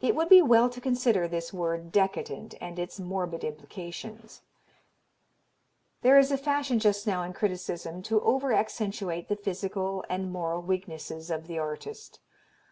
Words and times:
It 0.00 0.16
would 0.16 0.28
be 0.28 0.42
well 0.42 0.68
to 0.68 0.80
consider 0.80 1.28
this 1.28 1.52
word 1.52 1.92
"decadent" 1.92 2.56
and 2.60 2.80
its 2.80 2.98
morbid 2.98 3.44
implications. 3.44 4.42
There 6.02 6.18
is 6.18 6.32
a 6.32 6.36
fashion 6.36 6.80
just 6.80 7.06
now 7.06 7.22
in 7.22 7.32
criticism 7.32 8.02
to 8.10 8.20
over 8.22 8.52
accentuate 8.52 9.28
the 9.28 9.36
physical 9.36 10.04
and 10.10 10.32
moral 10.32 10.62
weaknesses 10.62 11.30
of 11.30 11.46
the 11.46 11.60
artist. 11.60 12.18